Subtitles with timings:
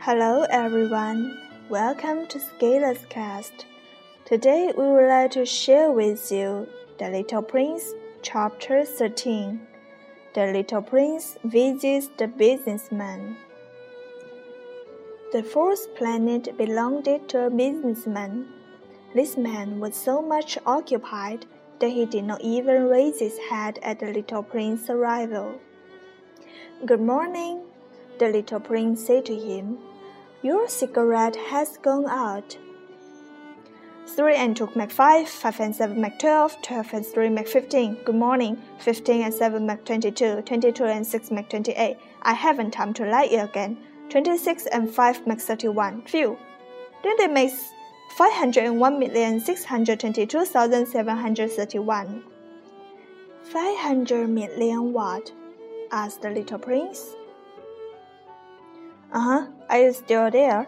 [0.00, 1.36] Hello everyone,
[1.68, 3.66] welcome to Scalers Cast.
[4.24, 9.60] Today we would like to share with you The Little Prince, Chapter 13.
[10.34, 13.38] The Little Prince visits the businessman.
[15.32, 18.46] The fourth planet belonged to a businessman.
[19.16, 21.44] This man was so much occupied
[21.80, 25.60] that he did not even raise his head at the little prince's arrival.
[26.86, 27.67] Good morning,
[28.18, 29.78] the little prince said to him.
[30.42, 32.56] Your cigarette has gone out.
[34.06, 37.98] Three and two make five, five and seven make twelve, twelve and three make fifteen.
[38.04, 38.56] Good morning.
[38.78, 41.98] Fifteen and seven make twenty-two, twenty-two and six make twenty-eight.
[42.22, 43.78] I haven't time to light lie again.
[44.08, 46.02] Twenty-six and five make thirty-one.
[46.02, 46.38] Phew.
[47.04, 47.52] Then they make
[48.16, 52.24] five hundred and one million six hundred twenty-two thousand seven hundred thirty-one.
[53.44, 55.32] Five hundred million what?
[55.90, 57.14] asked the little prince.
[59.12, 59.46] Uh huh.
[59.76, 60.66] You still there?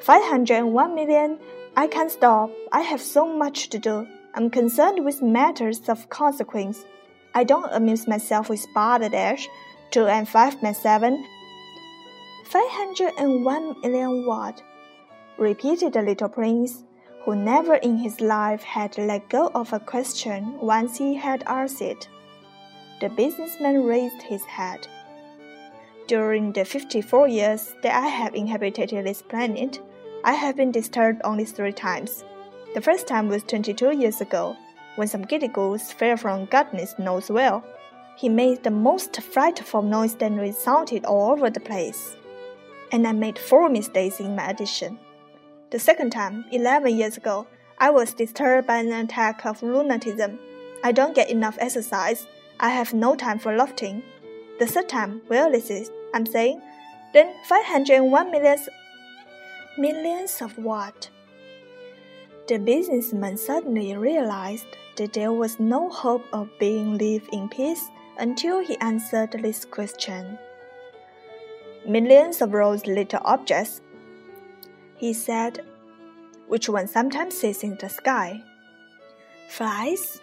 [0.00, 1.38] Five hundred and one million.
[1.76, 2.50] I can't stop.
[2.72, 4.06] I have so much to do.
[4.34, 6.84] I'm concerned with matters of consequence.
[7.34, 9.48] I don't amuse myself with balderdash.
[9.90, 11.24] Two and five make seven.
[12.46, 14.62] Five hundred and one million what?
[15.38, 16.84] repeated the little prince,
[17.24, 21.80] who never in his life had let go of a question once he had asked
[21.80, 22.08] it.
[23.00, 24.86] The businessman raised his head.
[26.08, 29.80] During the fifty-four years that I have inhabited this planet,
[30.24, 32.24] I have been disturbed only three times.
[32.74, 34.56] The first time was twenty-two years ago,
[34.96, 37.62] when some goose fell from goodness knows where.
[38.16, 42.16] He made the most frightful noise that resounded all over the place,
[42.90, 44.98] and I made four mistakes in my addition.
[45.70, 47.46] The second time, eleven years ago,
[47.78, 50.38] I was disturbed by an attack of rheumatism.
[50.84, 52.26] I don't get enough exercise.
[52.60, 54.02] I have no time for lofting.
[54.62, 56.62] The third time, well, this is, I'm saying,
[57.12, 58.68] then 501 millions.
[59.76, 61.10] Millions of what?
[62.46, 64.66] The businessman suddenly realized
[64.98, 67.88] that there was no hope of being lived in peace
[68.18, 70.38] until he answered this question.
[71.84, 73.80] Millions of those little objects
[74.94, 75.66] he said,
[76.46, 78.40] which one sometimes sees in the sky.
[79.48, 80.20] Flies?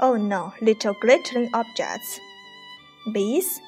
[0.00, 2.18] Oh no, little glittering objects.
[3.12, 3.60] Bees?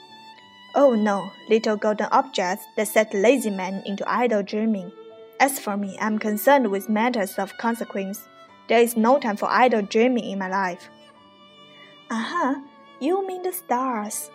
[0.75, 4.93] Oh no, little golden objects that set lazy men into idle dreaming.
[5.41, 8.28] As for me, I'm concerned with matters of consequence.
[8.69, 10.88] There is no time for idle dreaming in my life.
[12.10, 12.54] Uh huh,
[13.00, 14.31] you mean the stars?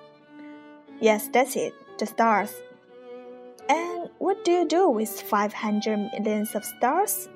[1.00, 2.53] Yes, that's it, the stars.
[3.69, 7.30] And what do you do with 500 millions of stars?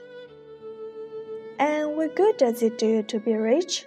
[1.59, 3.85] And what good does it do you to be rich?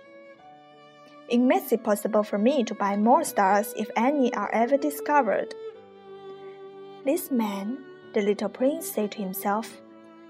[1.28, 5.54] It makes it possible for me to buy more stars if any are ever discovered.
[7.04, 7.78] This man,
[8.14, 9.80] the little prince said to himself,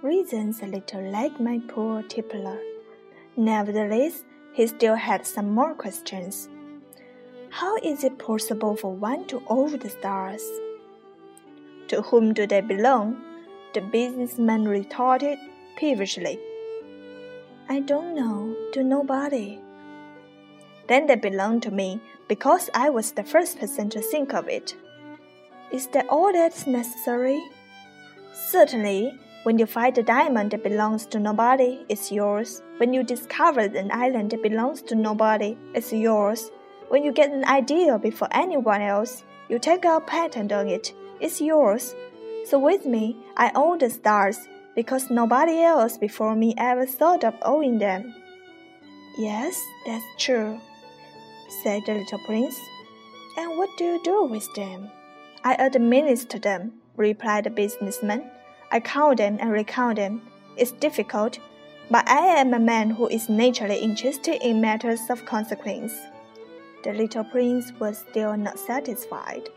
[0.02, 2.58] reasons a little like my poor tippler.
[3.36, 6.48] Nevertheless, he still had some more questions.
[7.50, 10.42] How is it possible for one to own the stars?
[11.88, 13.20] To whom do they belong?
[13.74, 15.36] The businessman retorted
[15.76, 16.38] peevishly.
[17.68, 19.58] I don't know, to nobody.
[20.86, 24.76] Then they belong to me because I was the first person to think of it.
[25.72, 27.42] Is that all that's necessary?
[28.32, 32.62] Certainly, when you find a diamond that belongs to nobody, it's yours.
[32.76, 36.50] When you discover an island that belongs to nobody, it's yours.
[36.90, 40.92] When you get an idea before anyone else, you take out a patent on it,
[41.20, 41.94] it's yours.
[42.46, 47.34] So with me, I own the stars because nobody else before me ever thought of
[47.42, 48.12] owning them.
[49.16, 49.56] Yes,
[49.86, 50.60] that's true,
[51.62, 52.58] said the little prince.
[53.38, 54.90] And what do you do with them?
[55.44, 58.28] I administer them, replied the businessman.
[58.72, 60.22] I count them and recount them.
[60.56, 61.38] It's difficult,
[61.88, 65.92] but I am a man who is naturally interested in matters of consequence.
[66.82, 69.48] The little prince was still not satisfied.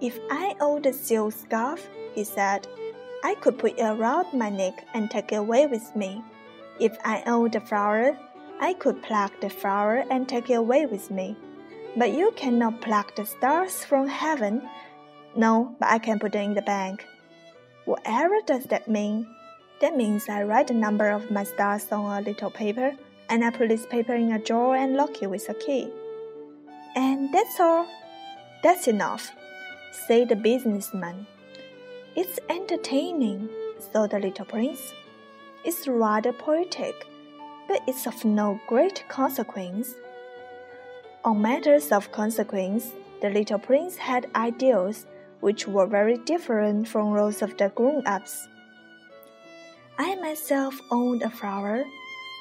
[0.00, 2.66] If I owned the silk scarf, he said,
[3.22, 6.24] I could put it around my neck and take it away with me.
[6.80, 8.18] If I owned the flower,
[8.60, 11.36] I could pluck the flower and take it away with me.
[11.96, 14.68] But you cannot pluck the stars from heaven.
[15.36, 17.04] No, but I can put them in the bank.
[17.84, 19.26] Whatever does that mean?
[19.80, 22.92] That means I write the number of my stars on a little paper,
[23.28, 25.90] and I put this paper in a drawer and lock it with a key.
[26.96, 27.86] And that's all.
[28.62, 29.30] That's enough,
[29.92, 31.26] said the businessman.
[32.16, 33.48] It's entertaining,
[33.92, 34.92] thought the little prince.
[35.64, 37.06] It's rather poetic,
[37.68, 39.94] but it's of no great consequence.
[41.24, 45.06] On matters of consequence, the little prince had ideals
[45.40, 48.48] which were very different from those of the grown ups.
[49.98, 51.84] I myself owned a flower,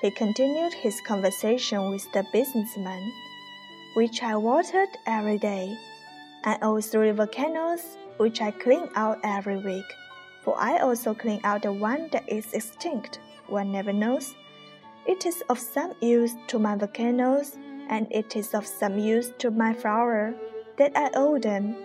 [0.02, 3.12] he continued his conversation with the businessman,
[3.96, 5.78] which I watered every day.
[6.44, 9.86] and all three volcanoes, which I clean out every week,
[10.42, 13.20] for I also clean out the one that is extinct.
[13.48, 14.36] One never knows.
[15.06, 17.58] It is of some use to my volcanoes,
[17.90, 20.34] and it is of some use to my flower
[20.78, 21.76] that I owe them.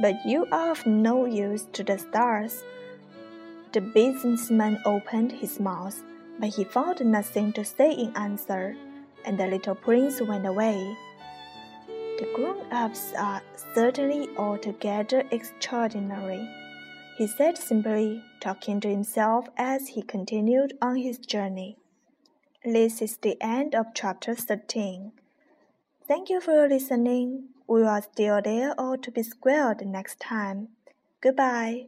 [0.00, 2.62] But you are of no use to the stars.
[3.72, 6.02] The businessman opened his mouth,
[6.38, 8.76] but he found nothing to say in answer,
[9.24, 10.96] and the little prince went away.
[12.20, 13.40] The grown ups are
[13.72, 16.46] certainly altogether extraordinary,
[17.16, 21.78] he said simply, talking to himself as he continued on his journey.
[22.62, 25.12] This is the end of chapter 13.
[26.06, 27.48] Thank you for listening.
[27.66, 30.68] We are still there or to be squared next time.
[31.22, 31.86] Goodbye.